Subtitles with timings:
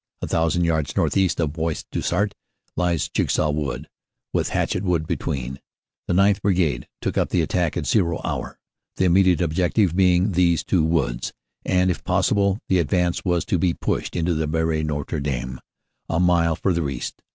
[0.23, 2.33] A thousand yards northeast of Bois du Sart
[2.75, 3.87] lies Jigsaw Wood,
[4.33, 5.59] with Hatchett Wood between.
[6.07, 6.41] The 9th.
[6.41, 8.57] Brigade took up the attack at zero hour,
[8.95, 11.33] the immediate objective being these two woods,
[11.63, 15.59] and if possible the advance was to be pushed on into Boiry Notre Dame,
[16.09, 17.21] a mile further east.